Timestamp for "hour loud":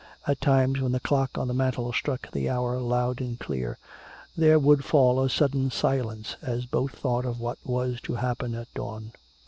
2.49-3.21